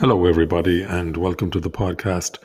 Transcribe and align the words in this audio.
Hello, 0.00 0.24
everybody, 0.24 0.82
and 0.82 1.14
welcome 1.18 1.50
to 1.50 1.60
the 1.60 1.68
podcast, 1.68 2.38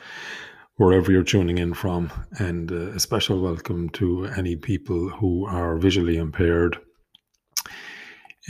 wherever 0.74 1.10
you're 1.10 1.22
tuning 1.22 1.56
in 1.56 1.72
from. 1.72 2.12
And 2.38 2.70
uh, 2.70 2.90
a 2.90 3.00
special 3.00 3.40
welcome 3.40 3.88
to 3.94 4.26
any 4.26 4.56
people 4.56 5.08
who 5.08 5.46
are 5.46 5.78
visually 5.78 6.18
impaired. 6.18 6.76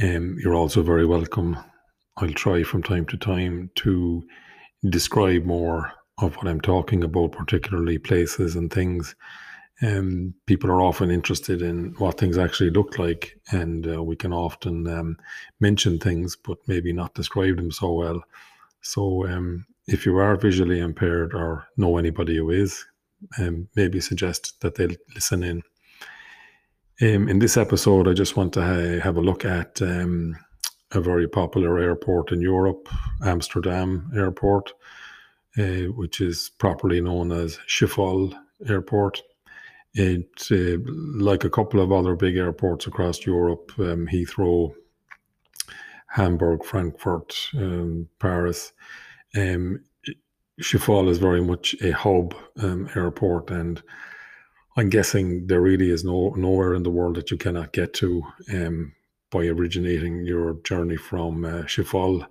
Um, 0.03 0.37
you're 0.43 0.57
also 0.57 0.83
very 0.83 1.07
welcome. 1.07 1.57
I'll 2.17 2.31
try 2.31 2.65
from 2.65 2.83
time 2.83 3.07
to 3.07 3.17
time 3.17 3.71
to 3.77 4.25
describe 4.91 5.45
more 5.45 5.93
of 6.19 6.35
what 6.35 6.49
I'm 6.49 6.61
talking 6.61 7.05
about, 7.05 7.31
particularly 7.31 7.99
places 7.99 8.57
and 8.57 8.73
things. 8.73 9.15
Um, 9.83 10.35
people 10.47 10.69
are 10.69 10.83
often 10.83 11.13
interested 11.13 11.63
in 11.63 11.95
what 11.99 12.19
things 12.19 12.39
actually 12.39 12.71
look 12.71 12.99
like, 12.99 13.39
and 13.53 13.87
uh, 13.87 14.03
we 14.03 14.17
can 14.17 14.33
often 14.33 14.89
um, 14.89 15.17
mention 15.61 16.01
things, 16.01 16.35
but 16.35 16.59
maybe 16.67 16.93
not 16.93 17.15
describe 17.15 17.59
them 17.59 17.71
so 17.71 17.93
well. 17.93 18.25
So, 18.81 19.27
um, 19.27 19.67
if 19.87 20.05
you 20.05 20.17
are 20.19 20.37
visually 20.37 20.81
impaired 20.81 21.33
or 21.35 21.69
know 21.77 21.97
anybody 21.97 22.37
who 22.37 22.51
is, 22.51 22.85
um, 23.39 23.69
maybe 23.77 24.01
suggest 24.01 24.61
that 24.61 24.75
they 24.75 24.97
listen 25.15 25.43
in. 25.43 25.63
Um, 27.01 27.29
in 27.29 27.39
this 27.39 27.57
episode, 27.57 28.09
I 28.09 28.15
just 28.15 28.37
want 28.37 28.53
to 28.55 28.63
ha- 28.63 29.01
have 29.01 29.17
a 29.17 29.21
look 29.21 29.45
at 29.45 29.81
um, 29.83 30.37
a 30.93 31.01
very 31.01 31.29
popular 31.29 31.79
airport 31.79 32.33
in 32.33 32.41
Europe, 32.41 32.89
Amsterdam 33.23 34.11
Airport, 34.17 34.73
uh, 35.59 35.93
which 35.95 36.21
is 36.21 36.51
properly 36.59 37.01
known 37.01 37.33
as 37.33 37.59
Schiphol 37.69 38.35
Airport. 38.69 39.23
It, 39.95 40.49
uh, 40.51 40.79
like 41.23 41.45
a 41.45 41.51
couple 41.51 41.81
of 41.81 41.93
other 41.93 42.15
big 42.15 42.37
airports 42.37 42.87
across 42.87 43.25
Europe, 43.25 43.73
um, 43.79 44.07
Heathrow, 44.07 44.73
Hamburg, 46.09 46.65
Frankfurt, 46.65 47.35
um, 47.57 48.09
Paris. 48.19 48.73
Um, 49.37 49.81
Schiphol 50.61 51.09
is 51.11 51.19
very 51.19 51.43
much 51.43 51.75
a 51.83 51.91
hub 51.91 52.35
um, 52.59 52.89
airport, 52.97 53.51
and 53.51 53.83
I'm 54.77 54.89
guessing 54.89 55.47
there 55.47 55.61
really 55.61 55.91
is 55.91 56.05
no 56.05 56.31
nowhere 56.37 56.75
in 56.75 56.83
the 56.83 56.91
world 56.91 57.17
that 57.17 57.31
you 57.31 57.37
cannot 57.37 57.73
get 57.73 57.93
to 57.95 58.23
um, 58.53 58.93
by 59.31 59.47
originating 59.47 60.25
your 60.25 60.55
journey 60.65 60.97
from 60.97 61.45
uh, 61.45 61.63
Schiphol. 61.63 62.27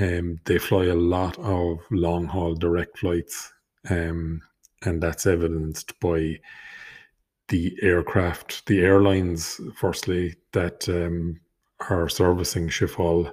Um, 0.00 0.40
they 0.44 0.58
fly 0.58 0.84
a 0.86 0.94
lot 0.94 1.38
of 1.38 1.80
long 1.90 2.26
haul 2.26 2.54
direct 2.54 2.98
flights, 2.98 3.52
um, 3.90 4.40
and 4.82 5.02
that's 5.02 5.26
evidenced 5.26 5.98
by 6.00 6.38
the 7.48 7.76
aircraft, 7.82 8.66
the 8.66 8.80
airlines, 8.80 9.60
firstly, 9.76 10.34
that 10.52 10.88
um, 10.88 11.40
are 11.90 12.08
servicing 12.08 12.68
Schiphol, 12.68 13.30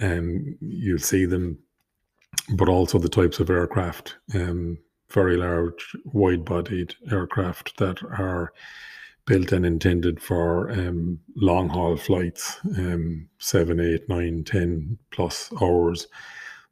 um, 0.00 0.56
you'll 0.60 0.98
see 0.98 1.24
them, 1.24 1.58
but 2.54 2.68
also 2.68 2.98
the 2.98 3.08
types 3.08 3.40
of 3.40 3.50
aircraft, 3.50 4.16
um, 4.34 4.78
very 5.10 5.36
large, 5.36 5.96
wide 6.04 6.44
bodied 6.44 6.94
aircraft 7.10 7.76
that 7.78 8.02
are 8.02 8.52
built 9.26 9.52
and 9.52 9.66
intended 9.66 10.20
for 10.20 10.70
um, 10.72 11.18
long 11.36 11.68
haul 11.68 11.96
flights, 11.96 12.58
um, 12.78 13.28
seven, 13.38 13.80
eight, 13.80 14.08
nine, 14.08 14.44
ten 14.44 14.98
plus 15.10 15.52
hours. 15.60 16.06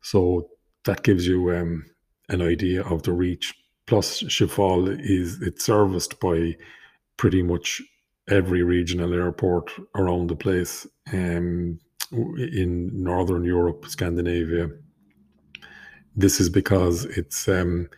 So 0.00 0.48
that 0.84 1.02
gives 1.02 1.26
you 1.26 1.54
um, 1.54 1.84
an 2.28 2.42
idea 2.42 2.82
of 2.82 3.02
the 3.02 3.12
reach. 3.12 3.54
Plus, 3.86 4.22
Schiphol 4.22 4.98
is 5.00 5.40
it's 5.40 5.64
serviced 5.64 6.20
by 6.20 6.56
pretty 7.16 7.42
much 7.42 7.82
every 8.30 8.62
regional 8.62 9.12
airport 9.14 9.70
around 9.94 10.28
the 10.28 10.36
place 10.36 10.86
um, 11.12 11.78
in 12.12 12.90
Northern 12.92 13.44
Europe, 13.44 13.86
Scandinavia. 13.86 14.70
This 16.16 16.40
is 16.40 16.48
because 16.48 17.04
it's 17.04 17.48
um, 17.48 17.88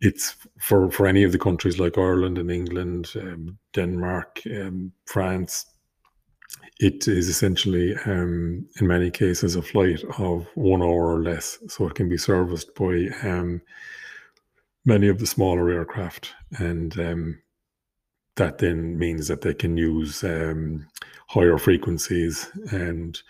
it's 0.00 0.36
for, 0.58 0.90
for 0.90 1.06
any 1.06 1.22
of 1.22 1.32
the 1.32 1.38
countries 1.38 1.78
like 1.78 1.98
Ireland 1.98 2.38
and 2.38 2.50
England, 2.50 3.12
um, 3.16 3.58
Denmark, 3.72 4.40
um, 4.46 4.92
France. 5.06 5.66
It 6.80 7.06
is 7.06 7.28
essentially, 7.28 7.94
um, 8.04 8.66
in 8.80 8.86
many 8.86 9.10
cases, 9.10 9.56
a 9.56 9.62
flight 9.62 10.02
of 10.18 10.46
one 10.54 10.82
hour 10.82 11.14
or 11.14 11.22
less, 11.22 11.58
so 11.68 11.86
it 11.86 11.94
can 11.94 12.08
be 12.08 12.18
serviced 12.18 12.74
by 12.74 13.08
um, 13.22 13.62
many 14.84 15.08
of 15.08 15.18
the 15.18 15.26
smaller 15.26 15.70
aircraft 15.70 16.32
and 16.58 16.98
that 18.36 18.58
then 18.58 18.98
means 18.98 19.28
that 19.28 19.42
they 19.42 19.54
can 19.54 19.76
use 19.76 20.24
um, 20.24 20.86
higher 21.28 21.58
frequencies 21.58 22.50
and 22.72 23.20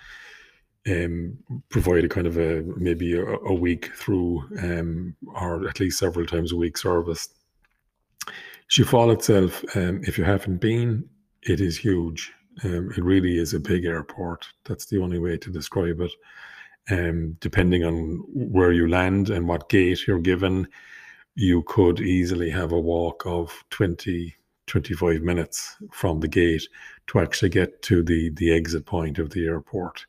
um, 0.86 1.38
provide 1.68 2.04
a 2.04 2.08
kind 2.08 2.26
of 2.26 2.36
a 2.36 2.62
maybe 2.76 3.14
a, 3.14 3.24
a 3.24 3.54
week 3.54 3.90
through 3.96 4.42
um, 4.62 5.16
or 5.34 5.68
at 5.68 5.80
least 5.80 5.98
several 5.98 6.26
times 6.26 6.52
a 6.52 6.56
week 6.56 6.76
service. 6.76 7.28
Schiphol 8.70 9.12
itself, 9.12 9.62
um, 9.76 10.00
if 10.04 10.16
you 10.16 10.24
haven't 10.24 10.58
been, 10.58 11.08
it 11.42 11.60
is 11.60 11.76
huge. 11.76 12.32
Um, 12.62 12.90
it 12.96 13.02
really 13.02 13.38
is 13.38 13.52
a 13.52 13.60
big 13.60 13.84
airport. 13.84 14.46
That's 14.64 14.86
the 14.86 14.98
only 14.98 15.18
way 15.18 15.36
to 15.36 15.50
describe 15.50 16.00
it. 16.00 16.12
Um, 16.90 17.36
depending 17.40 17.84
on 17.84 18.22
where 18.32 18.72
you 18.72 18.88
land 18.88 19.30
and 19.30 19.48
what 19.48 19.68
gate 19.68 20.06
you're 20.06 20.18
given, 20.18 20.68
you 21.34 21.62
could 21.62 22.00
easily 22.00 22.50
have 22.50 22.72
a 22.72 22.80
walk 22.80 23.24
of 23.26 23.64
20, 23.70 24.34
25 24.66 25.22
minutes 25.22 25.76
from 25.92 26.20
the 26.20 26.28
gate 26.28 26.66
to 27.08 27.18
actually 27.18 27.50
get 27.50 27.82
to 27.82 28.02
the 28.02 28.30
the 28.30 28.52
exit 28.52 28.86
point 28.86 29.18
of 29.18 29.30
the 29.30 29.46
airport. 29.46 30.06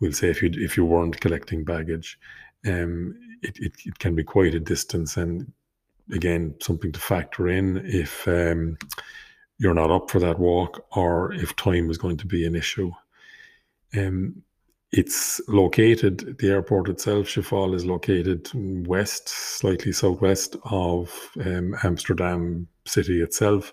We'll 0.00 0.12
say 0.12 0.30
if 0.30 0.42
you 0.42 0.50
if 0.54 0.76
you 0.76 0.84
weren't 0.84 1.20
collecting 1.20 1.64
baggage, 1.64 2.18
um, 2.66 3.14
it, 3.42 3.58
it, 3.58 3.72
it 3.84 3.98
can 3.98 4.14
be 4.14 4.24
quite 4.24 4.54
a 4.54 4.60
distance, 4.60 5.16
and 5.16 5.52
again 6.12 6.54
something 6.60 6.92
to 6.92 7.00
factor 7.00 7.48
in 7.48 7.82
if 7.84 8.26
um, 8.26 8.76
you're 9.58 9.74
not 9.74 9.90
up 9.90 10.10
for 10.10 10.18
that 10.20 10.38
walk 10.38 10.86
or 10.96 11.32
if 11.34 11.54
time 11.56 11.90
is 11.90 11.98
going 11.98 12.16
to 12.16 12.26
be 12.26 12.46
an 12.46 12.54
issue. 12.54 12.90
Um, 13.96 14.42
it's 14.92 15.40
located, 15.46 16.38
the 16.38 16.50
airport 16.50 16.88
itself, 16.88 17.26
Schiphol, 17.26 17.74
is 17.74 17.86
located 17.86 18.50
west, 18.88 19.28
slightly 19.28 19.92
southwest 19.92 20.56
of 20.64 21.30
um, 21.44 21.76
Amsterdam 21.84 22.66
city 22.86 23.20
itself. 23.20 23.72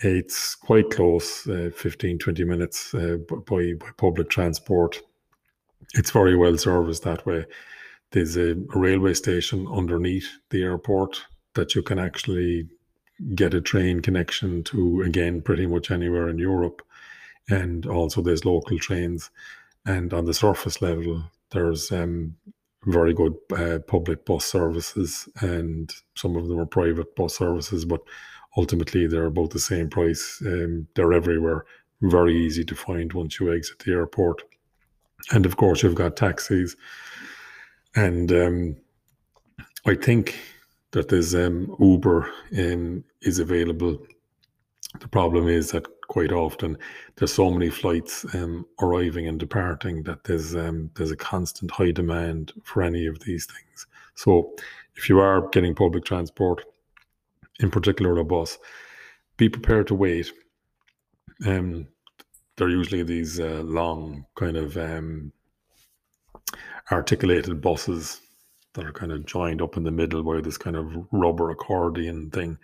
It's 0.00 0.54
quite 0.54 0.90
close, 0.90 1.48
uh, 1.48 1.70
15, 1.74 2.18
20 2.18 2.44
minutes 2.44 2.94
uh, 2.94 3.16
by, 3.46 3.72
by 3.74 3.90
public 3.96 4.28
transport. 4.28 5.00
It's 5.94 6.10
very 6.10 6.36
well 6.36 6.58
serviced 6.58 7.04
that 7.04 7.24
way. 7.24 7.46
There's 8.10 8.36
a, 8.36 8.52
a 8.52 8.78
railway 8.78 9.14
station 9.14 9.66
underneath 9.72 10.28
the 10.50 10.62
airport 10.62 11.24
that 11.54 11.74
you 11.74 11.82
can 11.82 11.98
actually 11.98 12.68
get 13.34 13.54
a 13.54 13.60
train 13.60 14.00
connection 14.00 14.62
to, 14.64 15.02
again, 15.02 15.40
pretty 15.40 15.66
much 15.66 15.90
anywhere 15.90 16.28
in 16.28 16.38
Europe. 16.38 16.82
And 17.48 17.86
also, 17.86 18.20
there's 18.20 18.44
local 18.44 18.78
trains 18.78 19.30
and 19.86 20.12
on 20.12 20.24
the 20.24 20.34
surface 20.34 20.82
level, 20.82 21.22
there's 21.52 21.92
um, 21.92 22.36
very 22.86 23.12
good 23.12 23.34
uh, 23.56 23.78
public 23.80 24.24
bus 24.24 24.46
services, 24.46 25.28
and 25.40 25.92
some 26.14 26.36
of 26.36 26.48
them 26.48 26.58
are 26.60 26.66
private 26.66 27.14
bus 27.16 27.36
services, 27.36 27.84
but 27.84 28.00
ultimately 28.56 29.06
they're 29.06 29.26
about 29.26 29.50
the 29.50 29.58
same 29.58 29.90
price. 29.90 30.40
Um, 30.46 30.86
they're 30.94 31.12
everywhere, 31.12 31.66
very 32.00 32.36
easy 32.36 32.64
to 32.64 32.74
find 32.74 33.12
once 33.12 33.40
you 33.40 33.52
exit 33.52 33.80
the 33.80 33.92
airport. 33.92 34.42
And 35.32 35.44
of 35.44 35.56
course, 35.56 35.82
you've 35.82 35.94
got 35.94 36.16
taxis. 36.16 36.76
And 37.94 38.30
um, 38.30 38.76
I 39.86 39.94
think 39.94 40.38
that 40.92 41.08
there's 41.08 41.34
um, 41.34 41.74
Uber 41.80 42.30
um, 42.56 43.04
is 43.22 43.38
available. 43.38 43.98
The 45.00 45.08
problem 45.08 45.48
is 45.48 45.72
that 45.72 45.86
quite 46.08 46.32
often. 46.32 46.78
There's 47.16 47.32
so 47.32 47.50
many 47.50 47.70
flights 47.70 48.24
um, 48.34 48.66
arriving 48.80 49.26
and 49.26 49.38
departing 49.38 50.02
that 50.04 50.24
there's 50.24 50.54
um, 50.54 50.90
there's 50.94 51.10
a 51.10 51.16
constant 51.16 51.70
high 51.70 51.90
demand 51.90 52.52
for 52.64 52.82
any 52.82 53.06
of 53.06 53.20
these 53.20 53.46
things. 53.46 53.86
So 54.14 54.54
if 54.96 55.08
you 55.08 55.20
are 55.20 55.48
getting 55.48 55.74
public 55.74 56.04
transport, 56.04 56.64
in 57.60 57.70
particular 57.70 58.18
a 58.18 58.24
bus, 58.24 58.58
be 59.36 59.48
prepared 59.48 59.86
to 59.88 59.94
wait. 59.94 60.32
Um, 61.46 61.88
they're 62.56 62.70
usually 62.70 63.02
these 63.02 63.38
uh, 63.38 63.62
long 63.64 64.24
kind 64.34 64.56
of 64.56 64.76
um, 64.78 65.32
articulated 66.90 67.60
buses 67.60 68.20
that 68.72 68.86
are 68.86 68.92
kind 68.92 69.12
of 69.12 69.26
joined 69.26 69.60
up 69.60 69.76
in 69.76 69.84
the 69.84 69.90
middle 69.90 70.22
by 70.22 70.40
this 70.40 70.56
kind 70.56 70.76
of 70.76 71.06
rubber 71.12 71.50
accordion 71.50 72.30
thing 72.30 72.58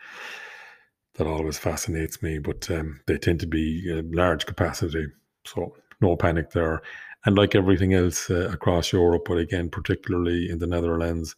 that 1.14 1.26
always 1.26 1.58
fascinates 1.58 2.22
me. 2.22 2.38
But 2.38 2.70
um, 2.70 3.00
they 3.06 3.18
tend 3.18 3.40
to 3.40 3.46
be 3.46 3.90
a 3.90 4.02
large 4.16 4.46
capacity, 4.46 5.06
so 5.44 5.74
no 6.00 6.16
panic 6.16 6.50
there. 6.50 6.82
And 7.24 7.36
like 7.36 7.54
everything 7.54 7.94
else 7.94 8.30
uh, 8.30 8.50
across 8.52 8.92
Europe, 8.92 9.24
but 9.26 9.38
again, 9.38 9.70
particularly 9.70 10.50
in 10.50 10.58
the 10.58 10.66
Netherlands, 10.66 11.36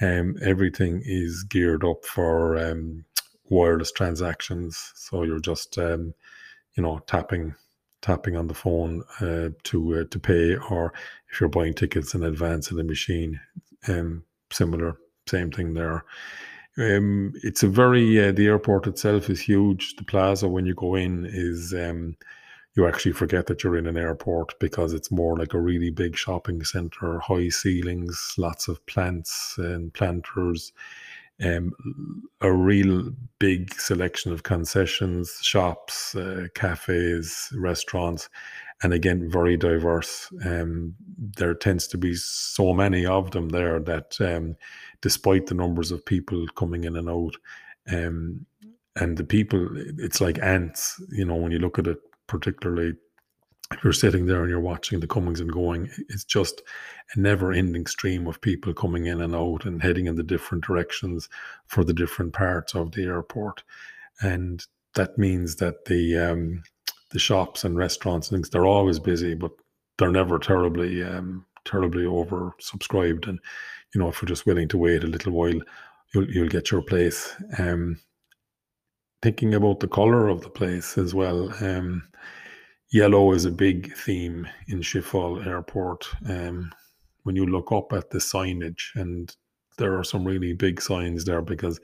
um, 0.00 0.36
everything 0.42 1.02
is 1.04 1.42
geared 1.42 1.84
up 1.84 2.04
for 2.04 2.56
um, 2.56 3.04
wireless 3.50 3.92
transactions. 3.92 4.92
So 4.94 5.22
you're 5.24 5.40
just, 5.40 5.78
um, 5.78 6.14
you 6.74 6.82
know, 6.82 7.00
tapping 7.06 7.54
tapping 8.02 8.36
on 8.36 8.46
the 8.46 8.54
phone 8.54 9.02
uh, 9.20 9.50
to 9.64 10.00
uh, 10.00 10.04
to 10.10 10.18
pay, 10.18 10.56
or 10.70 10.92
if 11.30 11.40
you're 11.40 11.48
buying 11.48 11.74
tickets 11.74 12.14
in 12.14 12.22
advance 12.22 12.70
in 12.70 12.76
the 12.76 12.84
machine, 12.84 13.40
Um, 13.88 14.24
similar, 14.50 14.96
same 15.28 15.50
thing 15.50 15.74
there. 15.74 16.04
Um, 16.78 17.32
it's 17.42 17.62
a 17.62 17.68
very 17.68 18.28
uh, 18.28 18.32
the 18.32 18.46
airport 18.46 18.86
itself 18.86 19.30
is 19.30 19.40
huge. 19.40 19.96
The 19.96 20.04
plaza 20.04 20.48
when 20.48 20.66
you 20.66 20.74
go 20.74 20.94
in 20.94 21.24
is 21.24 21.72
um, 21.72 22.16
you 22.74 22.86
actually 22.86 23.12
forget 23.12 23.46
that 23.46 23.64
you're 23.64 23.78
in 23.78 23.86
an 23.86 23.96
airport 23.96 24.58
because 24.60 24.92
it's 24.92 25.10
more 25.10 25.36
like 25.36 25.54
a 25.54 25.60
really 25.60 25.90
big 25.90 26.16
shopping 26.16 26.62
center, 26.62 27.18
high 27.20 27.48
ceilings, 27.48 28.34
lots 28.36 28.68
of 28.68 28.84
plants 28.84 29.54
and 29.56 29.92
planters, 29.94 30.72
um, 31.42 31.72
a 32.42 32.52
real 32.52 33.10
big 33.38 33.72
selection 33.74 34.30
of 34.30 34.42
concessions, 34.42 35.38
shops, 35.42 36.14
uh, 36.14 36.48
cafes, 36.54 37.50
restaurants, 37.56 38.28
and 38.82 38.92
again, 38.92 39.30
very 39.30 39.56
diverse. 39.56 40.30
Um, 40.44 40.94
there 41.18 41.54
tends 41.54 41.86
to 41.88 41.98
be 41.98 42.14
so 42.14 42.74
many 42.74 43.06
of 43.06 43.30
them 43.30 43.48
there 43.48 43.80
that, 43.80 44.20
um, 44.20 44.56
despite 45.00 45.46
the 45.46 45.54
numbers 45.54 45.90
of 45.92 46.04
people 46.04 46.46
coming 46.56 46.84
in 46.84 46.96
and 46.96 47.08
out, 47.08 47.36
um, 47.92 48.44
and 48.96 49.16
the 49.16 49.24
people, 49.24 49.68
it's 49.98 50.20
like 50.20 50.38
ants. 50.42 51.00
You 51.10 51.24
know, 51.24 51.36
when 51.36 51.52
you 51.52 51.58
look 51.58 51.78
at 51.78 51.86
it 51.86 51.98
particularly 52.26 52.94
if 53.72 53.82
you're 53.82 53.92
sitting 53.92 54.26
there 54.26 54.42
and 54.42 54.50
you're 54.50 54.60
watching 54.60 55.00
the 55.00 55.06
comings 55.06 55.40
and 55.40 55.50
going, 55.50 55.90
it's 56.08 56.24
just 56.24 56.62
a 57.14 57.20
never 57.20 57.52
ending 57.52 57.86
stream 57.86 58.26
of 58.26 58.40
people 58.40 58.72
coming 58.72 59.06
in 59.06 59.20
and 59.20 59.34
out 59.34 59.64
and 59.64 59.82
heading 59.82 60.06
in 60.06 60.14
the 60.14 60.22
different 60.22 60.64
directions 60.64 61.28
for 61.66 61.82
the 61.82 61.92
different 61.92 62.32
parts 62.32 62.74
of 62.74 62.92
the 62.92 63.02
airport. 63.04 63.64
And 64.20 64.64
that 64.94 65.18
means 65.18 65.56
that 65.56 65.84
the 65.86 66.16
um, 66.16 66.62
the 67.10 67.18
shops 67.18 67.64
and 67.64 67.76
restaurants 67.76 68.30
and 68.30 68.36
things 68.36 68.50
they're 68.50 68.66
always 68.66 69.00
busy, 69.00 69.34
but 69.34 69.52
they're 69.98 70.10
never 70.10 70.38
terribly 70.38 71.02
um, 71.02 71.44
terribly 71.64 72.04
oversubscribed. 72.04 73.26
And 73.28 73.40
you 73.94 74.00
know, 74.00 74.08
if 74.08 74.20
you're 74.20 74.28
just 74.28 74.46
willing 74.46 74.68
to 74.68 74.78
wait 74.78 75.04
a 75.04 75.08
little 75.08 75.32
while, 75.32 75.60
you'll 76.14 76.30
you'll 76.30 76.48
get 76.48 76.70
your 76.70 76.82
place. 76.82 77.34
Um, 77.58 77.98
thinking 79.22 79.54
about 79.54 79.80
the 79.80 79.88
color 79.88 80.28
of 80.28 80.42
the 80.42 80.50
place 80.50 80.98
as 80.98 81.14
well. 81.14 81.52
Um, 81.64 82.02
yellow 82.92 83.32
is 83.32 83.44
a 83.44 83.50
big 83.50 83.94
theme 83.96 84.46
in 84.68 84.80
Schiphol 84.80 85.44
Airport. 85.46 86.06
Um, 86.28 86.70
when 87.22 87.34
you 87.34 87.46
look 87.46 87.72
up 87.72 87.92
at 87.92 88.10
the 88.10 88.18
signage, 88.18 88.94
and 88.94 89.34
there 89.78 89.98
are 89.98 90.04
some 90.04 90.24
really 90.24 90.52
big 90.52 90.80
signs 90.80 91.24
there 91.24 91.42
because 91.42 91.80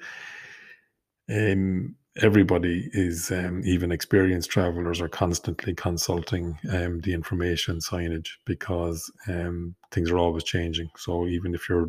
um, 1.31 1.97
everybody 2.17 2.91
is, 2.93 3.31
um, 3.31 3.63
even 3.65 3.91
experienced 3.91 4.51
travelers, 4.51 5.01
are 5.01 5.09
constantly 5.09 5.75
consulting 5.75 6.59
um, 6.71 7.01
the 7.01 7.15
information 7.15 7.79
signage 7.79 8.33
because 8.45 9.11
um, 9.29 9.75
things 9.91 10.11
are 10.11 10.19
always 10.19 10.45
changing. 10.45 10.91
So 10.97 11.27
even 11.27 11.55
if 11.55 11.69
your 11.69 11.89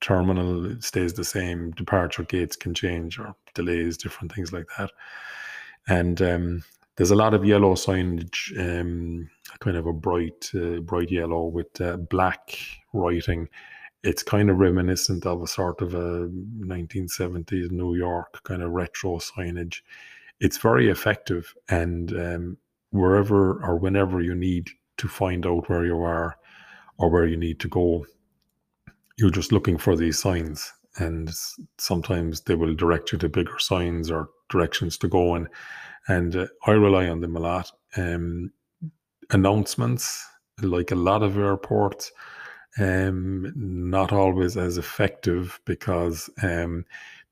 terminal 0.00 0.80
stays 0.80 1.12
the 1.12 1.24
same, 1.24 1.70
departure 1.72 2.22
gates 2.22 2.56
can 2.56 2.74
change 2.74 3.18
or 3.18 3.34
delays, 3.54 3.96
different 3.96 4.32
things 4.32 4.52
like 4.52 4.66
that. 4.78 4.90
And 5.88 6.20
um, 6.22 6.64
there's 6.96 7.10
a 7.10 7.16
lot 7.16 7.34
of 7.34 7.44
yellow 7.44 7.74
signage, 7.74 8.58
um, 8.58 9.28
kind 9.60 9.76
of 9.76 9.86
a 9.86 9.92
bright, 9.92 10.50
uh, 10.54 10.80
bright 10.80 11.10
yellow 11.10 11.44
with 11.44 11.80
uh, 11.80 11.96
black 11.96 12.58
writing. 12.92 13.48
It's 14.02 14.22
kind 14.22 14.50
of 14.50 14.58
reminiscent 14.58 15.26
of 15.26 15.42
a 15.42 15.46
sort 15.46 15.80
of 15.80 15.94
a 15.94 16.28
1970s 16.28 17.70
New 17.70 17.94
York 17.94 18.42
kind 18.44 18.62
of 18.62 18.70
retro 18.70 19.18
signage. 19.18 19.80
It's 20.38 20.58
very 20.58 20.90
effective, 20.90 21.54
and 21.68 22.12
um, 22.12 22.56
wherever 22.90 23.64
or 23.64 23.76
whenever 23.76 24.20
you 24.20 24.34
need 24.34 24.68
to 24.98 25.08
find 25.08 25.46
out 25.46 25.68
where 25.68 25.84
you 25.84 25.98
are 26.02 26.36
or 26.98 27.10
where 27.10 27.26
you 27.26 27.36
need 27.36 27.60
to 27.60 27.68
go, 27.68 28.06
you're 29.18 29.30
just 29.30 29.52
looking 29.52 29.78
for 29.78 29.96
these 29.96 30.18
signs 30.18 30.72
and 30.98 31.30
sometimes 31.78 32.42
they 32.42 32.54
will 32.54 32.74
direct 32.74 33.12
you 33.12 33.18
to 33.18 33.28
bigger 33.28 33.58
signs 33.58 34.10
or 34.10 34.30
directions 34.48 34.96
to 34.98 35.08
go 35.08 35.34
in 35.34 35.48
and 36.08 36.36
uh, 36.36 36.46
i 36.66 36.72
rely 36.72 37.08
on 37.08 37.20
them 37.20 37.36
a 37.36 37.40
lot 37.40 37.70
um, 37.96 38.50
announcements 39.30 40.24
like 40.62 40.90
a 40.90 40.96
lot 40.96 41.22
of 41.22 41.36
airports 41.36 42.12
um, 42.78 43.52
not 43.56 44.12
always 44.12 44.56
as 44.56 44.78
effective 44.78 45.60
because 45.64 46.30
um, 46.42 46.84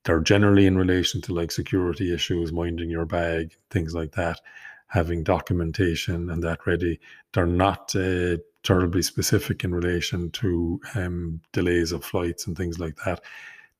they're 0.03 0.19
generally 0.19 0.65
in 0.65 0.77
relation 0.77 1.21
to 1.21 1.33
like 1.33 1.51
security 1.51 2.13
issues 2.13 2.51
minding 2.51 2.89
your 2.89 3.05
bag 3.05 3.55
things 3.69 3.93
like 3.93 4.11
that 4.13 4.39
having 4.87 5.23
documentation 5.23 6.29
and 6.29 6.43
that 6.43 6.65
ready 6.65 6.99
they're 7.33 7.45
not 7.45 7.95
uh, 7.95 8.37
terribly 8.65 9.03
specific 9.03 9.63
in 9.63 9.73
relation 9.73 10.31
to 10.31 10.81
um, 10.95 11.39
delays 11.53 11.91
of 11.91 12.03
flights 12.03 12.47
and 12.47 12.57
things 12.57 12.79
like 12.79 12.95
that. 13.05 13.21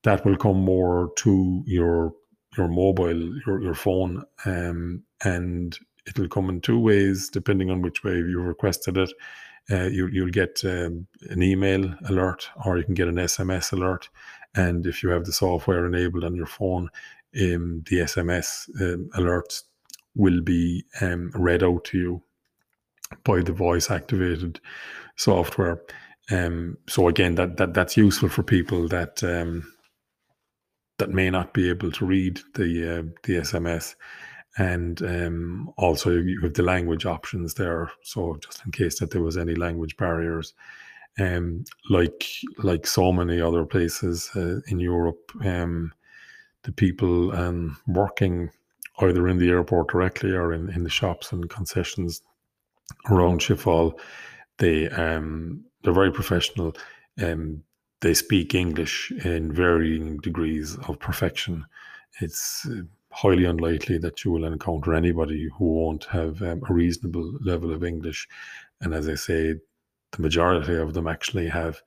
That 0.04 0.24
will 0.24 0.36
come 0.36 0.58
more 0.58 1.10
to 1.16 1.62
your 1.66 2.14
your 2.56 2.68
mobile, 2.68 3.38
your 3.46 3.60
your 3.60 3.74
phone, 3.74 4.24
um, 4.46 5.02
and 5.24 5.76
it'll 6.06 6.28
come 6.28 6.48
in 6.48 6.60
two 6.60 6.78
ways 6.78 7.28
depending 7.28 7.70
on 7.70 7.82
which 7.82 8.04
way 8.04 8.14
you 8.14 8.40
requested 8.40 8.96
it. 8.96 9.12
Uh, 9.70 9.84
you, 9.84 10.06
you'll 10.08 10.30
get 10.30 10.60
um, 10.64 11.06
an 11.30 11.42
email 11.42 11.92
alert 12.08 12.48
or 12.64 12.78
you 12.78 12.84
can 12.84 12.94
get 12.94 13.08
an 13.08 13.16
SMS 13.16 13.72
alert. 13.72 14.08
And 14.54 14.86
if 14.86 15.02
you 15.02 15.10
have 15.10 15.24
the 15.24 15.32
software 15.32 15.86
enabled 15.86 16.24
on 16.24 16.36
your 16.36 16.46
phone, 16.46 16.88
um, 17.36 17.82
the 17.88 17.98
SMS 17.98 18.68
um, 18.80 19.10
alerts 19.14 19.64
will 20.14 20.40
be 20.40 20.84
um, 21.00 21.30
read 21.34 21.62
out 21.62 21.84
to 21.86 21.98
you 21.98 22.22
by 23.24 23.40
the 23.40 23.52
voice 23.52 23.90
activated 23.90 24.60
software. 25.16 25.82
Um, 26.30 26.78
so 26.88 27.08
again, 27.08 27.34
that, 27.36 27.56
that 27.58 27.74
that's 27.74 27.96
useful 27.96 28.28
for 28.28 28.42
people 28.42 28.88
that 28.88 29.22
um, 29.22 29.70
that 30.98 31.10
may 31.10 31.30
not 31.30 31.52
be 31.52 31.68
able 31.68 31.92
to 31.92 32.06
read 32.06 32.40
the 32.54 32.98
uh, 32.98 33.02
the 33.24 33.34
SMS, 33.36 33.94
and 34.58 35.02
um, 35.02 35.72
also 35.76 36.10
you 36.10 36.40
have 36.40 36.54
the 36.54 36.62
language 36.62 37.04
options 37.04 37.54
there. 37.54 37.90
So 38.02 38.38
just 38.42 38.64
in 38.64 38.72
case 38.72 38.98
that 39.00 39.10
there 39.10 39.22
was 39.22 39.36
any 39.36 39.54
language 39.54 39.96
barriers, 39.96 40.54
um, 41.18 41.64
like 41.90 42.26
like 42.58 42.86
so 42.86 43.12
many 43.12 43.40
other 43.40 43.64
places 43.64 44.30
uh, 44.34 44.60
in 44.68 44.80
Europe, 44.80 45.30
um, 45.44 45.92
the 46.62 46.72
people 46.72 47.34
um, 47.34 47.76
working 47.86 48.50
either 49.00 49.28
in 49.28 49.38
the 49.38 49.50
airport 49.50 49.88
directly 49.88 50.32
or 50.32 50.52
in, 50.52 50.70
in 50.70 50.82
the 50.82 50.90
shops 50.90 51.32
and 51.32 51.50
concessions 51.50 52.22
around 53.10 53.40
Schiphol. 53.40 53.98
They 54.58 54.88
um, 54.88 55.64
they're 55.82 55.92
very 55.92 56.12
professional. 56.12 56.74
Um, 57.22 57.62
they 58.00 58.14
speak 58.14 58.54
English 58.54 59.10
in 59.24 59.52
varying 59.52 60.18
degrees 60.18 60.76
of 60.88 60.98
perfection. 60.98 61.64
It's 62.20 62.66
uh, 62.66 62.82
highly 63.16 63.46
unlikely 63.46 63.96
that 63.96 64.22
you 64.24 64.30
will 64.30 64.44
encounter 64.44 64.94
anybody 64.94 65.48
who 65.56 65.64
won't 65.64 66.04
have 66.04 66.42
um, 66.42 66.62
a 66.68 66.74
reasonable 66.74 67.32
level 67.40 67.72
of 67.72 67.82
English. 67.82 68.28
And 68.82 68.92
as 68.92 69.08
I 69.08 69.14
say, 69.14 69.54
the 70.12 70.22
majority 70.22 70.76
of 70.76 70.92
them 70.92 71.08
actually 71.08 71.48
have 71.48 71.80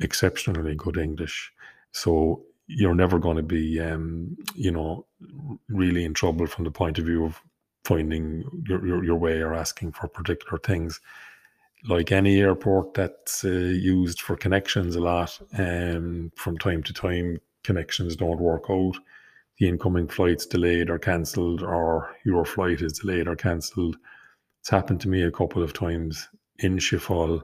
exceptionally 0.00 0.74
good 0.74 0.96
English. 0.96 1.52
So 1.92 2.44
you're 2.66 2.94
never 2.94 3.18
going 3.18 3.36
to 3.36 3.42
be, 3.42 3.78
um, 3.78 4.38
you 4.54 4.70
know, 4.70 5.04
really 5.68 6.02
in 6.02 6.14
trouble 6.14 6.46
from 6.46 6.64
the 6.64 6.70
point 6.70 6.98
of 6.98 7.04
view 7.04 7.26
of 7.26 7.42
finding 7.84 8.44
your, 8.66 8.86
your, 8.86 9.04
your 9.04 9.16
way 9.16 9.42
or 9.42 9.52
asking 9.52 9.92
for 9.92 10.08
particular 10.08 10.58
things. 10.58 10.98
Like 11.86 12.10
any 12.10 12.40
airport 12.40 12.94
that's 12.94 13.44
uh, 13.44 13.48
used 13.48 14.22
for 14.22 14.34
connections 14.34 14.96
a 14.96 15.00
lot, 15.00 15.38
um, 15.58 16.32
from 16.36 16.56
time 16.56 16.82
to 16.84 16.94
time, 16.94 17.38
connections 17.64 18.16
don't 18.16 18.40
work 18.40 18.70
out. 18.70 18.96
The 19.58 19.68
incoming 19.68 20.08
flight's 20.08 20.46
delayed 20.46 20.90
or 20.90 20.98
cancelled, 20.98 21.62
or 21.62 22.14
your 22.24 22.44
flight 22.44 22.80
is 22.80 22.98
delayed 22.98 23.28
or 23.28 23.36
cancelled. 23.36 23.96
It's 24.60 24.70
happened 24.70 25.00
to 25.02 25.08
me 25.08 25.22
a 25.22 25.30
couple 25.30 25.62
of 25.62 25.72
times 25.72 26.28
in 26.58 26.78
Schiphol. 26.78 27.42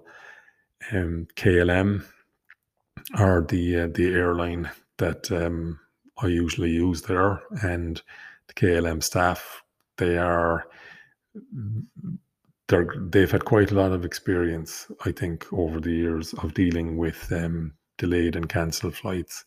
Um, 0.93 1.29
KLM 1.37 2.05
are 3.15 3.43
the 3.43 3.81
uh, 3.81 3.89
the 3.89 4.13
airline 4.15 4.71
that 4.97 5.31
um, 5.31 5.79
I 6.23 6.27
usually 6.27 6.71
use 6.71 7.03
there, 7.03 7.41
and 7.63 8.01
the 8.49 8.55
KLM 8.55 9.03
staff 9.03 9.63
they 9.99 10.17
are 10.19 10.65
they're 12.69 12.95
they've 12.99 13.31
had 13.31 13.45
quite 13.45 13.71
a 13.71 13.75
lot 13.75 13.93
of 13.93 14.05
experience, 14.05 14.91
I 15.05 15.13
think, 15.13 15.47
over 15.53 15.81
the 15.81 15.93
years 15.93 16.33
of 16.35 16.55
dealing 16.55 16.97
with 16.97 17.31
um, 17.33 17.75
delayed 17.99 18.37
and 18.37 18.49
cancelled 18.49 18.97
flights. 18.97 19.45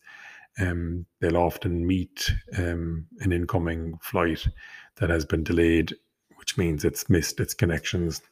Um, 0.58 1.06
they'll 1.20 1.36
often 1.36 1.86
meet 1.86 2.30
um, 2.56 3.06
an 3.20 3.32
incoming 3.32 3.98
flight 4.00 4.46
that 4.96 5.10
has 5.10 5.24
been 5.24 5.42
delayed, 5.42 5.94
which 6.36 6.56
means 6.56 6.84
it's 6.84 7.10
missed 7.10 7.40
its 7.40 7.54
connections. 7.54 8.22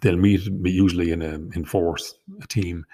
They'll 0.00 0.16
meet 0.16 0.46
usually 0.64 1.12
in 1.12 1.22
a 1.22 1.34
in 1.54 1.64
force, 1.64 2.14
a 2.40 2.46
team. 2.46 2.86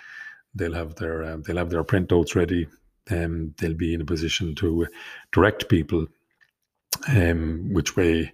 They'll 0.55 0.75
have 0.75 0.97
their 0.97 1.23
uh, 1.23 1.37
they'll 1.45 1.57
have 1.57 1.71
their 1.71 1.85
printouts 1.85 2.35
ready. 2.35 2.67
and 3.09 3.55
they'll 3.57 3.75
be 3.75 3.95
in 3.95 4.01
a 4.01 4.05
position 4.05 4.55
to 4.55 4.87
direct 5.33 5.69
people 5.69 6.07
um, 7.09 7.73
which 7.73 7.97
way 7.97 8.33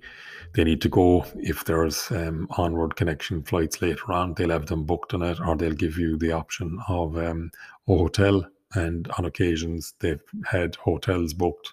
they 0.55 0.65
need 0.65 0.81
to 0.83 0.89
go. 0.89 1.25
If 1.37 1.65
there's 1.65 2.11
um, 2.11 2.49
onward 2.57 2.97
connection 2.97 3.43
flights 3.43 3.81
later 3.83 4.13
on, 4.13 4.35
they'll 4.35 4.51
have 4.51 4.67
them 4.67 4.85
booked 4.85 5.15
on 5.15 5.23
it, 5.23 5.41
or 5.41 5.57
they'll 5.57 5.73
give 5.73 5.99
you 5.99 6.17
the 6.17 6.33
option 6.33 6.79
of 6.89 7.17
um, 7.17 7.51
a 7.87 7.97
hotel. 7.97 8.47
And 8.75 9.11
on 9.17 9.25
occasions, 9.25 9.95
they've 10.01 10.23
had 10.47 10.77
hotels 10.77 11.33
booked, 11.33 11.73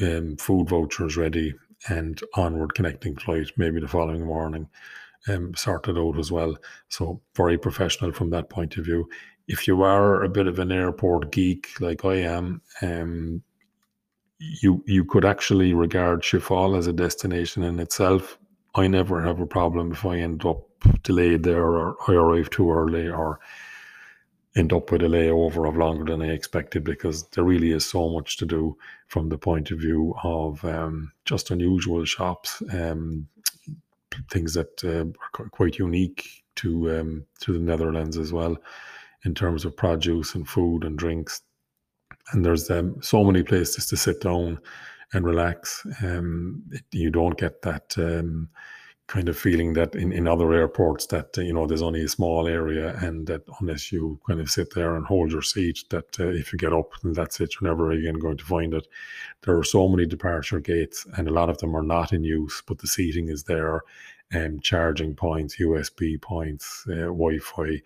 um, 0.00 0.36
food 0.36 0.68
vouchers 0.68 1.16
ready, 1.16 1.54
and 1.88 2.20
onward 2.34 2.74
connecting 2.74 3.16
flight 3.16 3.50
maybe 3.56 3.80
the 3.80 3.86
following 3.88 4.26
morning 4.26 4.68
um, 5.28 5.54
sorted 5.54 5.98
out 5.98 6.18
as 6.18 6.30
well. 6.30 6.56
So 6.88 7.20
very 7.34 7.58
professional 7.58 8.12
from 8.12 8.30
that 8.30 8.50
point 8.50 8.76
of 8.76 8.84
view. 8.84 9.08
If 9.46 9.66
you 9.66 9.82
are 9.82 10.22
a 10.22 10.28
bit 10.28 10.46
of 10.46 10.58
an 10.58 10.72
airport 10.72 11.32
geek 11.32 11.80
like 11.80 12.04
I 12.04 12.16
am, 12.16 12.60
um, 12.82 13.42
you 14.38 14.84
you 14.86 15.04
could 15.04 15.24
actually 15.24 15.74
regard 15.74 16.22
Schiphol 16.22 16.78
as 16.78 16.86
a 16.86 16.92
destination 16.92 17.62
in 17.62 17.80
itself. 17.80 18.38
I 18.74 18.86
never 18.86 19.20
have 19.22 19.40
a 19.40 19.46
problem 19.46 19.92
if 19.92 20.04
I 20.04 20.18
end 20.18 20.44
up 20.44 20.64
delayed 21.02 21.42
there 21.42 21.64
or 21.64 21.96
I 22.06 22.12
arrive 22.12 22.50
too 22.50 22.70
early 22.70 23.08
or 23.08 23.40
end 24.56 24.72
up 24.72 24.90
with 24.90 25.02
a 25.02 25.06
layover 25.06 25.68
of 25.68 25.76
longer 25.76 26.04
than 26.04 26.22
I 26.22 26.32
expected 26.32 26.84
because 26.84 27.24
there 27.28 27.44
really 27.44 27.72
is 27.72 27.86
so 27.86 28.08
much 28.08 28.36
to 28.38 28.46
do 28.46 28.76
from 29.06 29.28
the 29.28 29.38
point 29.38 29.70
of 29.70 29.78
view 29.78 30.14
of 30.22 30.64
um, 30.64 31.12
just 31.24 31.50
unusual 31.50 32.04
shops, 32.04 32.62
um, 32.72 33.28
things 34.30 34.54
that 34.54 34.84
uh, 34.84 35.04
are 35.38 35.48
quite 35.50 35.78
unique 35.78 36.44
to 36.56 36.98
um, 36.98 37.26
to 37.40 37.52
the 37.52 37.58
Netherlands 37.60 38.18
as 38.18 38.32
well 38.32 38.56
in 39.24 39.34
terms 39.34 39.64
of 39.64 39.76
produce 39.76 40.34
and 40.34 40.48
food 40.48 40.84
and 40.84 40.98
drinks 40.98 41.42
and 42.32 42.44
there's 42.44 42.70
um, 42.70 42.96
so 43.00 43.24
many 43.24 43.42
places 43.42 43.86
to 43.86 43.96
sit 43.96 44.20
down 44.20 44.58
and 45.12 45.24
relax. 45.24 45.86
Um, 46.02 46.62
you 46.92 47.10
don't 47.10 47.38
get 47.38 47.62
that 47.62 47.96
kind 49.08 49.28
of 49.28 49.38
feeling 49.38 49.72
that 49.72 49.94
in, 49.94 50.12
in 50.12 50.28
other 50.28 50.52
airports 50.52 51.06
that 51.06 51.36
uh, 51.36 51.40
you 51.40 51.52
know 51.52 51.66
there's 51.66 51.82
only 51.82 52.02
a 52.04 52.08
small 52.08 52.46
area 52.46 52.96
and 52.98 53.26
that 53.26 53.42
unless 53.60 53.90
you 53.90 54.20
kind 54.26 54.40
of 54.40 54.50
sit 54.50 54.72
there 54.74 54.94
and 54.94 55.06
hold 55.06 55.32
your 55.32 55.42
seat 55.42 55.80
that 55.90 56.20
uh, 56.20 56.28
if 56.28 56.52
you 56.52 56.58
get 56.58 56.72
up 56.72 56.92
and 57.02 57.16
that's 57.16 57.40
it 57.40 57.54
you're 57.54 57.70
never 57.70 57.90
again 57.90 58.18
going 58.18 58.36
to 58.36 58.44
find 58.44 58.74
it. 58.74 58.86
There 59.42 59.58
are 59.58 59.64
so 59.64 59.88
many 59.88 60.06
departure 60.06 60.60
gates 60.60 61.06
and 61.16 61.26
a 61.26 61.32
lot 61.32 61.50
of 61.50 61.58
them 61.58 61.74
are 61.76 61.82
not 61.82 62.12
in 62.12 62.22
use 62.22 62.62
but 62.66 62.78
the 62.78 62.86
seating 62.86 63.28
is 63.28 63.44
there 63.44 63.82
and 64.30 64.54
um, 64.54 64.60
charging 64.60 65.14
points 65.14 65.56
usb 65.56 66.22
points 66.22 66.84
uh, 66.90 67.08
wi-fi 67.08 67.80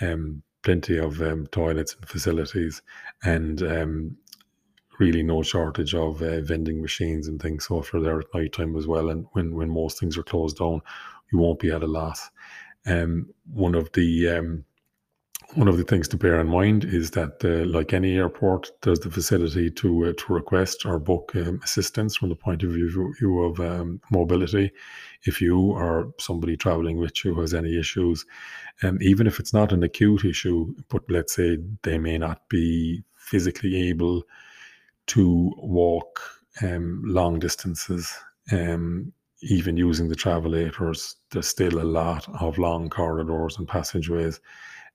um, 0.00 0.42
plenty 0.62 0.98
of 0.98 1.20
um, 1.22 1.46
toilets 1.48 1.94
and 1.94 2.08
facilities, 2.08 2.82
and 3.22 3.62
um, 3.62 4.16
really 5.00 5.22
no 5.22 5.42
shortage 5.42 5.94
of 5.94 6.22
uh, 6.22 6.40
vending 6.42 6.80
machines 6.80 7.26
and 7.26 7.40
things. 7.40 7.66
So 7.66 7.78
if 7.80 7.92
you're 7.92 8.02
there 8.02 8.20
at 8.20 8.34
night 8.34 8.52
time 8.52 8.76
as 8.76 8.86
well, 8.86 9.08
and 9.08 9.26
when 9.32 9.54
when 9.54 9.70
most 9.70 9.98
things 9.98 10.16
are 10.18 10.22
closed 10.22 10.58
down, 10.58 10.82
you 11.32 11.38
won't 11.38 11.58
be 11.58 11.72
at 11.72 11.82
a 11.82 11.86
loss. 11.86 12.30
Um, 12.86 13.30
one 13.52 13.74
of 13.74 13.90
the 13.92 14.28
um, 14.28 14.64
one 15.54 15.68
of 15.68 15.76
the 15.76 15.84
things 15.84 16.06
to 16.08 16.16
bear 16.16 16.40
in 16.40 16.46
mind 16.46 16.84
is 16.84 17.10
that, 17.10 17.44
uh, 17.44 17.68
like 17.68 17.92
any 17.92 18.16
airport, 18.16 18.70
there's 18.82 19.00
the 19.00 19.10
facility 19.10 19.68
to 19.70 20.06
uh, 20.06 20.12
to 20.16 20.32
request 20.32 20.86
or 20.86 20.98
book 20.98 21.32
um, 21.34 21.60
assistance 21.64 22.16
from 22.16 22.28
the 22.28 22.36
point 22.36 22.62
of 22.62 22.70
view 22.70 23.42
of 23.42 23.58
um, 23.58 24.00
mobility. 24.10 24.70
If 25.24 25.40
you 25.40 25.58
or 25.72 26.14
somebody 26.18 26.56
traveling 26.56 26.98
with 26.98 27.24
you 27.24 27.34
has 27.40 27.52
any 27.52 27.78
issues, 27.78 28.24
um, 28.82 28.98
even 29.00 29.26
if 29.26 29.40
it's 29.40 29.52
not 29.52 29.72
an 29.72 29.82
acute 29.82 30.24
issue, 30.24 30.74
but 30.88 31.02
let's 31.08 31.34
say 31.34 31.58
they 31.82 31.98
may 31.98 32.16
not 32.16 32.48
be 32.48 33.02
physically 33.16 33.88
able 33.88 34.22
to 35.10 35.52
walk 35.58 36.20
um, 36.62 37.02
long 37.04 37.38
distances, 37.38 38.12
um, 38.52 39.12
even 39.42 39.76
using 39.76 40.08
the 40.08 40.16
travelators, 40.16 41.16
there's 41.30 41.48
still 41.48 41.80
a 41.80 41.84
lot 41.84 42.28
of 42.40 42.58
long 42.58 42.90
corridors 42.90 43.56
and 43.58 43.68
passageways 43.68 44.40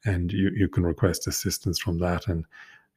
and 0.06 0.32
you, 0.32 0.52
you 0.56 0.68
can 0.68 0.84
request 0.84 1.28
assistance 1.28 1.80
from 1.80 2.00
that 2.00 2.28
and 2.28 2.46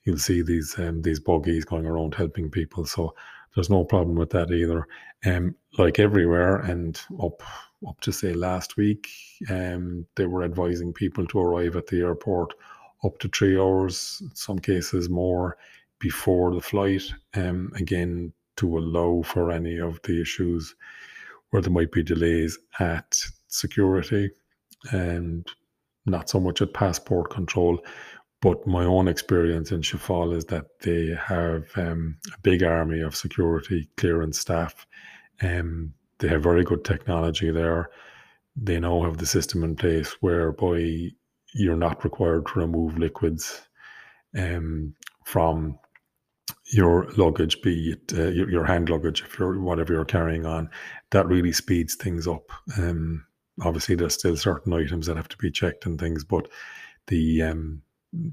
you'll 0.04 0.18
see 0.18 0.42
these 0.42 0.78
um, 0.78 1.02
these 1.02 1.20
buggies 1.20 1.64
going 1.64 1.86
around 1.86 2.14
helping 2.14 2.50
people 2.50 2.84
so 2.84 3.14
there's 3.54 3.70
no 3.70 3.84
problem 3.84 4.16
with 4.16 4.30
that 4.30 4.50
either. 4.50 4.86
Um 5.26 5.54
like 5.78 5.98
everywhere 5.98 6.56
and 6.58 7.00
up 7.22 7.42
up 7.88 8.00
to 8.02 8.12
say 8.12 8.32
last 8.32 8.76
week 8.76 9.08
um 9.50 10.06
they 10.16 10.26
were 10.26 10.44
advising 10.44 10.92
people 10.92 11.26
to 11.26 11.40
arrive 11.40 11.76
at 11.76 11.86
the 11.86 12.00
airport 12.00 12.54
up 13.04 13.18
to 13.18 13.28
three 13.28 13.58
hours 13.58 14.22
some 14.34 14.58
cases 14.58 15.08
more 15.08 15.56
before 16.00 16.54
the 16.54 16.60
flight 16.60 17.02
um 17.34 17.72
again 17.74 18.32
to 18.56 18.78
allow 18.78 19.22
for 19.22 19.50
any 19.50 19.78
of 19.78 20.00
the 20.02 20.20
issues 20.20 20.74
where 21.50 21.62
there 21.62 21.72
might 21.72 21.92
be 21.92 22.02
delays 22.02 22.58
at 22.80 23.18
security 23.46 24.30
and 24.92 25.46
not 26.06 26.28
so 26.28 26.40
much 26.40 26.60
at 26.60 26.74
passport 26.74 27.30
control. 27.30 27.78
But 28.40 28.66
my 28.66 28.84
own 28.84 29.08
experience 29.08 29.72
in 29.72 29.80
Schiphol 29.80 30.36
is 30.36 30.44
that 30.46 30.66
they 30.80 31.16
have 31.26 31.64
um, 31.76 32.16
a 32.32 32.40
big 32.42 32.62
army 32.62 33.00
of 33.00 33.16
security 33.16 33.88
clearance 33.96 34.38
staff. 34.38 34.86
Um, 35.42 35.92
they 36.18 36.28
have 36.28 36.42
very 36.42 36.64
good 36.64 36.84
technology 36.84 37.50
there. 37.50 37.90
They 38.56 38.78
now 38.78 39.02
have 39.02 39.18
the 39.18 39.26
system 39.26 39.64
in 39.64 39.76
place 39.76 40.16
whereby 40.20 41.10
you're 41.54 41.76
not 41.76 42.04
required 42.04 42.46
to 42.46 42.60
remove 42.60 42.98
liquids 42.98 43.62
um, 44.36 44.94
from 45.24 45.78
your 46.72 47.10
luggage, 47.16 47.62
be 47.62 47.92
it 47.92 48.12
uh, 48.16 48.28
your, 48.28 48.50
your, 48.50 48.64
hand 48.64 48.88
luggage, 48.90 49.22
if 49.22 49.38
you're 49.38 49.58
whatever 49.60 49.92
you're 49.92 50.04
carrying 50.04 50.46
on. 50.46 50.70
That 51.10 51.26
really 51.26 51.52
speeds 51.52 51.94
things 51.94 52.26
up. 52.26 52.50
Um, 52.76 53.24
obviously 53.62 53.94
there's 53.94 54.14
still 54.14 54.36
certain 54.36 54.72
items 54.72 55.06
that 55.06 55.16
have 55.16 55.28
to 55.28 55.36
be 55.38 55.50
checked 55.50 55.86
and 55.86 55.98
things, 55.98 56.24
but 56.24 56.48
the 57.06 57.42
um, 57.42 57.82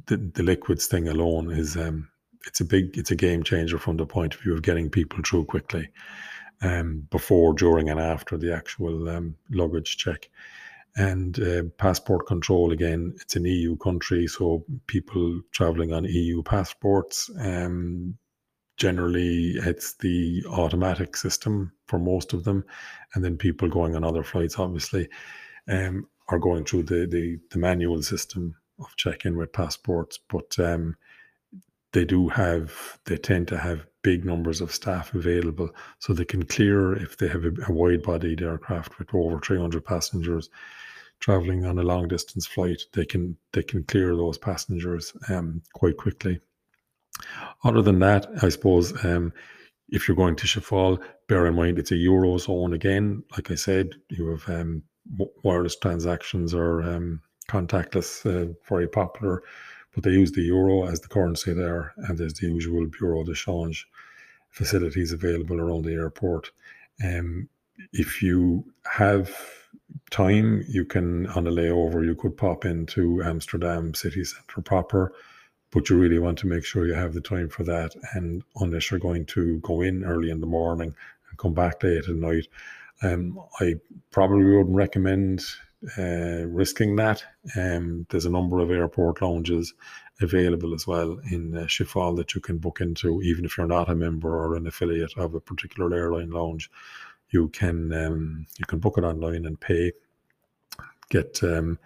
the, 0.08 0.18
the 0.18 0.44
liquids 0.44 0.88
thing 0.88 1.08
alone 1.08 1.52
is 1.52 1.76
um, 1.76 2.10
it's 2.48 2.62
a 2.62 2.66
big 2.66 2.98
it's 2.98 3.12
a 3.12 3.16
game 3.16 3.44
changer 3.44 3.78
from 3.78 3.98
the 3.98 4.06
point 4.06 4.36
of 4.36 4.42
view 4.42 4.54
of 4.54 4.62
getting 4.62 4.90
people 4.90 5.20
through 5.24 5.46
quickly 5.46 5.90
um, 6.62 7.08
before, 7.12 7.54
during, 7.54 7.90
and 7.90 8.00
after 8.00 8.38
the 8.38 8.54
actual 8.54 9.10
um, 9.10 9.36
luggage 9.52 9.98
check. 9.98 10.30
And 10.98 11.38
uh, 11.42 11.64
passport 11.78 12.26
control 12.26 12.72
again, 12.72 13.16
it's 13.20 13.36
an 13.36 13.44
EU 13.44 13.76
country, 13.76 14.28
so 14.28 14.64
people 14.88 15.42
traveling 15.52 15.92
on 15.92 16.06
EU 16.06 16.42
passports 16.42 17.30
um, 17.38 18.18
generally 18.78 19.52
it's 19.56 19.94
the 19.96 20.44
automatic 20.50 21.16
system 21.16 21.72
for 21.88 21.98
most 21.98 22.34
of 22.34 22.44
them 22.44 22.64
and 23.14 23.24
then 23.24 23.38
people 23.38 23.70
going 23.70 23.96
on 23.96 24.04
other 24.04 24.24
flights 24.24 24.60
obviously 24.60 25.08
um, 25.68 26.08
are 26.28 26.40
going 26.40 26.66
through 26.66 26.84
the, 26.84 27.06
the, 27.06 27.40
the 27.52 27.60
manual 27.60 28.02
system 28.02 28.56
of 28.80 28.96
check-in 28.96 29.38
with 29.38 29.54
passports. 29.54 30.18
But 30.18 30.58
um, 30.60 30.96
they 31.94 32.06
do 32.06 32.28
have 32.30 33.00
they 33.06 33.18
tend 33.18 33.48
to 33.50 33.58
have 33.58 33.86
big 34.02 34.26
numbers 34.26 34.62
of 34.62 34.74
staff 34.74 35.14
available 35.14 35.70
so 36.00 36.14
they 36.14 36.26
can 36.26 36.44
clear 36.44 36.94
if 36.94 37.18
they 37.18 37.28
have 37.28 37.46
a, 37.46 37.52
a 37.68 37.72
wide 37.72 38.04
bodied 38.04 38.42
aircraft 38.42 39.00
with 39.00 39.14
over 39.14 39.40
300 39.40 39.84
passengers 39.84 40.50
traveling 41.20 41.66
on 41.66 41.80
a 41.80 41.84
long 41.84 42.08
distance 42.08 42.46
flight. 42.46 42.82
They 42.94 43.06
can 43.06 43.38
they 43.54 43.64
can 43.64 43.84
clear 43.84 44.16
those 44.16 44.38
passengers 44.38 45.14
um, 45.30 45.62
quite 45.74 45.98
quickly 45.98 46.40
other 47.64 47.82
than 47.82 48.00
that, 48.00 48.28
I 48.42 48.50
suppose 48.50 48.94
um, 49.06 49.34
if 49.90 50.08
you're 50.08 50.18
going 50.18 50.36
to 50.38 50.48
Schiphol, 50.48 51.02
bear 51.28 51.48
in 51.48 51.56
mind 51.56 51.80
it's 51.80 51.92
a 51.92 51.96
euro 51.96 52.36
eurozone 52.36 52.74
again. 52.74 53.24
Like 53.32 53.52
I 53.52 53.56
said, 53.56 53.96
you 54.10 54.28
have 54.28 54.48
um, 54.50 54.84
wireless 55.44 55.76
transactions 55.76 56.54
or 56.54 56.82
um, 56.84 57.22
contactless, 57.48 58.26
uh, 58.26 58.54
very 58.68 58.88
popular, 58.88 59.44
but 59.94 60.04
they 60.04 60.12
use 60.12 60.32
the 60.32 60.42
euro 60.42 60.88
as 60.88 61.00
the 61.00 61.08
currency 61.08 61.54
there, 61.54 61.94
and 61.98 62.18
there's 62.18 62.34
the 62.34 62.48
usual 62.48 62.86
bureau 62.88 63.24
de 63.24 63.34
change 63.34 63.88
facilities 64.50 65.12
available 65.12 65.60
around 65.60 65.84
the 65.84 65.94
airport. 65.94 66.52
Um, 67.04 67.50
if 67.92 68.24
you 68.24 68.66
have 68.86 69.36
time, 70.12 70.64
you 70.68 70.86
can 70.86 71.28
on 71.28 71.46
a 71.48 71.52
layover, 71.52 72.06
you 72.06 72.16
could 72.16 72.38
pop 72.38 72.66
into 72.66 73.22
Amsterdam 73.24 73.94
city 73.94 74.24
centre 74.24 74.62
proper 74.62 75.14
but 75.76 75.90
you 75.90 75.98
really 75.98 76.20
want 76.20 76.38
to 76.40 76.48
make 76.48 76.64
sure 76.64 76.88
you 76.88 76.94
have 76.94 77.14
the 77.14 77.20
time 77.20 77.50
for 77.50 77.66
that. 77.66 77.94
And 78.14 78.44
unless 78.56 78.90
you're 78.90 79.00
going 79.00 79.26
to 79.26 79.58
go 79.58 79.82
in 79.82 80.06
early 80.06 80.32
in 80.32 80.40
the 80.40 80.48
morning 80.48 80.96
and 81.30 81.38
come 81.38 81.54
back 81.54 81.84
late 81.84 82.08
at 82.08 82.16
night, 82.16 82.48
um, 83.04 83.38
I 83.60 83.76
probably 84.10 84.46
wouldn't 84.46 84.74
recommend 84.74 85.44
uh, 85.98 86.46
risking 86.48 86.96
that. 86.96 87.22
Um, 87.58 88.08
there's 88.10 88.26
a 88.26 88.30
number 88.30 88.62
of 88.62 88.72
airport 88.72 89.22
lounges 89.22 89.74
available 90.22 90.74
as 90.74 90.88
well 90.88 91.20
in 91.30 91.58
uh, 91.58 91.64
Schiphol 91.64 92.16
that 92.16 92.34
you 92.34 92.40
can 92.40 92.58
book 92.58 92.80
into, 92.80 93.22
even 93.22 93.44
if 93.44 93.58
you're 93.58 93.68
not 93.68 93.90
a 93.90 93.96
member 93.96 94.34
or 94.34 94.56
an 94.56 94.68
affiliate 94.68 95.18
of 95.18 95.36
a 95.36 95.42
particular 95.42 95.94
airline 95.94 96.32
lounge. 96.32 96.72
You 97.32 97.50
can 97.50 97.92
um, 97.92 98.48
you 98.58 98.66
can 98.66 98.80
book 98.80 98.98
it 98.98 99.04
online 99.04 99.46
and 99.46 99.60
pay, 99.60 99.92
get 101.10 101.44
um, 101.44 101.78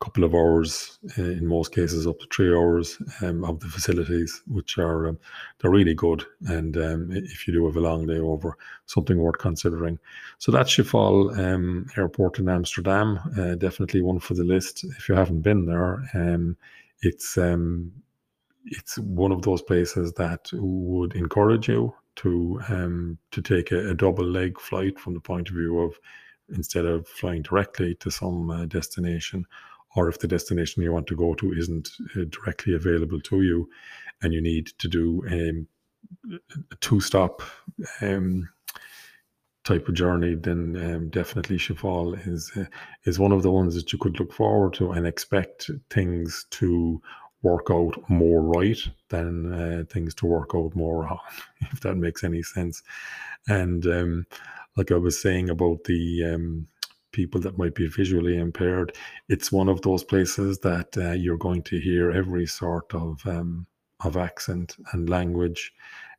couple 0.00 0.24
of 0.24 0.34
hours, 0.34 0.98
uh, 1.18 1.22
in 1.22 1.46
most 1.46 1.74
cases 1.74 2.06
up 2.06 2.18
to 2.18 2.26
three 2.32 2.54
hours 2.54 2.96
um, 3.20 3.44
of 3.44 3.60
the 3.60 3.68
facilities, 3.68 4.42
which 4.46 4.78
are 4.78 5.08
um, 5.08 5.18
they're 5.58 5.70
really 5.70 5.94
good. 5.94 6.24
And 6.46 6.76
um, 6.78 7.10
if 7.12 7.46
you 7.46 7.52
do 7.52 7.66
have 7.66 7.76
a 7.76 7.80
long 7.80 8.06
day 8.06 8.18
over, 8.18 8.56
something 8.86 9.18
worth 9.18 9.38
considering. 9.38 9.98
So 10.38 10.50
that's 10.50 10.70
Schiphol 10.70 11.38
um, 11.38 11.86
Airport 11.98 12.38
in 12.38 12.48
Amsterdam. 12.48 13.20
Uh, 13.38 13.54
definitely 13.56 14.00
one 14.00 14.20
for 14.20 14.34
the 14.34 14.44
list. 14.44 14.84
If 14.84 15.08
you 15.08 15.14
haven't 15.14 15.42
been 15.42 15.66
there, 15.66 16.02
um, 16.14 16.56
it's 17.02 17.36
it's 18.66 18.98
one 18.98 19.32
of 19.32 19.42
those 19.42 19.62
places 19.62 20.12
that 20.14 20.50
would 20.52 21.14
encourage 21.14 21.68
you 21.68 21.94
to 22.16 22.60
um, 22.68 23.18
to 23.30 23.42
take 23.42 23.72
a, 23.72 23.90
a, 23.90 23.94
double 23.94 24.24
leg 24.24 24.60
flight 24.60 24.98
from 24.98 25.14
the 25.14 25.20
point 25.20 25.48
of 25.48 25.54
view 25.54 25.80
of 25.80 25.98
instead 26.54 26.86
of 26.86 27.06
flying 27.08 27.42
directly 27.42 27.94
to 27.96 28.10
some 28.10 28.50
uh, 28.50 28.66
destination, 28.66 29.46
or 29.96 30.08
if 30.08 30.18
the 30.18 30.28
destination 30.28 30.82
you 30.82 30.92
want 30.92 31.06
to 31.08 31.16
go 31.16 31.34
to 31.34 31.52
isn't 31.52 31.90
uh, 32.16 32.24
directly 32.30 32.74
available 32.74 33.20
to 33.20 33.42
you, 33.42 33.68
and 34.22 34.32
you 34.32 34.40
need 34.40 34.66
to 34.78 34.88
do 34.88 35.22
a, 35.30 36.34
a 36.34 36.76
two 36.80 37.00
stop 37.00 37.42
um, 38.00 38.48
type 39.64 39.88
of 39.88 39.94
journey, 39.94 40.34
then 40.34 40.76
um, 40.76 41.08
definitely 41.10 41.56
Schiphol 41.56 42.18
is 42.26 42.50
uh, 42.56 42.64
is 43.04 43.18
one 43.18 43.32
of 43.32 43.42
the 43.42 43.50
ones 43.50 43.74
that 43.74 43.92
you 43.92 43.98
could 43.98 44.18
look 44.18 44.32
forward 44.32 44.74
to 44.74 44.92
and 44.92 45.06
expect 45.06 45.70
things 45.90 46.46
to 46.50 47.00
work 47.42 47.68
out 47.70 47.94
more 48.08 48.42
right 48.42 48.78
than 49.08 49.52
uh, 49.52 49.84
things 49.90 50.14
to 50.16 50.26
work 50.26 50.50
out 50.54 50.74
more 50.74 51.02
wrong, 51.02 51.18
if 51.72 51.80
that 51.80 51.96
makes 51.96 52.24
any 52.24 52.42
sense. 52.42 52.82
And 53.48 53.86
um, 53.86 54.26
like 54.76 54.92
I 54.92 54.96
was 54.96 55.20
saying 55.20 55.50
about 55.50 55.84
the 55.84 56.34
um, 56.34 56.68
people 57.12 57.40
that 57.40 57.58
might 57.58 57.74
be 57.74 57.88
visually 57.88 58.36
impaired, 58.36 58.96
it's 59.28 59.50
one 59.50 59.68
of 59.68 59.82
those 59.82 60.04
places 60.04 60.58
that 60.60 60.96
uh, 60.96 61.12
you're 61.12 61.38
going 61.38 61.62
to 61.62 61.78
hear 61.78 62.10
every 62.10 62.46
sort 62.46 62.94
of 62.94 63.26
um, 63.26 63.66
of 64.04 64.16
accent 64.16 64.76
and 64.92 65.10
language 65.10 65.72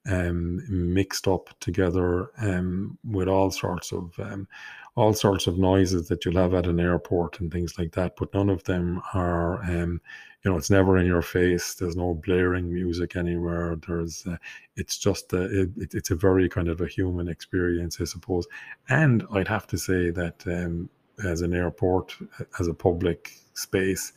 um, 0.09 0.61
mixed 0.67 1.27
up 1.27 1.49
together 1.59 2.31
um, 2.39 2.97
with 3.03 3.27
all 3.27 3.51
sorts 3.51 3.91
of 3.91 4.17
um, 4.19 4.47
all 4.95 5.13
sorts 5.13 5.47
of 5.47 5.57
noises 5.57 6.07
that 6.09 6.25
you'll 6.25 6.41
have 6.41 6.53
at 6.53 6.67
an 6.67 6.79
airport 6.79 7.39
and 7.39 7.51
things 7.51 7.77
like 7.79 7.93
that. 7.93 8.15
But 8.17 8.33
none 8.33 8.49
of 8.49 8.63
them 8.65 9.01
are, 9.13 9.63
um, 9.63 10.01
you 10.43 10.51
know, 10.51 10.57
it's 10.57 10.69
never 10.69 10.97
in 10.97 11.05
your 11.05 11.21
face. 11.21 11.75
There's 11.75 11.95
no 11.95 12.13
blaring 12.13 12.73
music 12.73 13.15
anywhere. 13.15 13.77
There's, 13.87 14.25
uh, 14.27 14.37
it's 14.75 14.97
just, 14.97 15.31
a, 15.31 15.61
it, 15.61 15.93
it's 15.93 16.11
a 16.11 16.15
very 16.15 16.49
kind 16.49 16.67
of 16.67 16.81
a 16.81 16.87
human 16.87 17.29
experience, 17.29 18.01
I 18.01 18.03
suppose. 18.03 18.47
And 18.89 19.25
I'd 19.31 19.47
have 19.47 19.67
to 19.67 19.77
say 19.77 20.09
that 20.11 20.43
um, 20.45 20.89
as 21.23 21.41
an 21.41 21.53
airport, 21.53 22.17
as 22.59 22.67
a 22.67 22.73
public 22.73 23.31
space, 23.53 24.11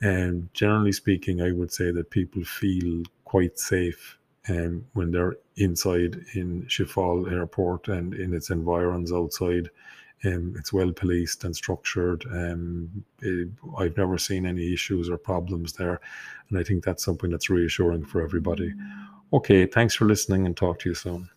and 0.00 0.42
um, 0.42 0.50
generally 0.52 0.92
speaking, 0.92 1.40
I 1.40 1.52
would 1.52 1.72
say 1.72 1.90
that 1.90 2.10
people 2.10 2.44
feel 2.44 3.02
quite 3.24 3.58
safe 3.58 4.17
um, 4.48 4.84
when 4.94 5.10
they're 5.10 5.36
inside 5.56 6.20
in 6.34 6.64
Schiphol 6.64 7.30
Airport 7.30 7.88
and 7.88 8.14
in 8.14 8.34
its 8.34 8.50
environs 8.50 9.12
outside. 9.12 9.70
Um, 10.24 10.54
it's 10.58 10.72
well 10.72 10.92
policed 10.92 11.44
and 11.44 11.54
structured. 11.54 12.24
Um, 12.32 13.04
it, 13.22 13.48
I've 13.78 13.96
never 13.96 14.18
seen 14.18 14.46
any 14.46 14.72
issues 14.72 15.08
or 15.08 15.16
problems 15.16 15.74
there. 15.74 16.00
And 16.48 16.58
I 16.58 16.64
think 16.64 16.84
that's 16.84 17.04
something 17.04 17.30
that's 17.30 17.50
reassuring 17.50 18.04
for 18.04 18.22
everybody. 18.22 18.74
Okay, 19.32 19.66
thanks 19.66 19.94
for 19.94 20.06
listening 20.06 20.46
and 20.46 20.56
talk 20.56 20.80
to 20.80 20.88
you 20.88 20.94
soon. 20.94 21.30